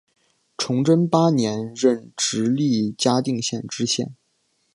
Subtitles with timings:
[0.57, 4.15] 崇祯八年任直隶嘉定县知县。